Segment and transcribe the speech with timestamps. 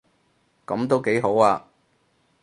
[0.65, 1.61] 噉都幾好吖